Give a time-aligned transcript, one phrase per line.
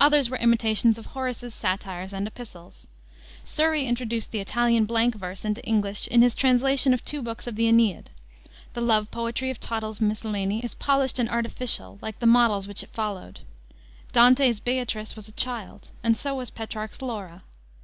[0.00, 2.88] Others were imitations of Horace's satires and epistles.
[3.44, 7.54] Surrey introduced the Italian blank verse into English in his translation of two books of
[7.54, 8.10] the Aeneid.
[8.72, 12.90] The love poetry of Tottel's Miscellany is polished and artificial, like the models which it
[12.90, 13.42] followed.
[14.10, 17.44] Dante's Beatrice was a child, and so was Petrarch's Laura.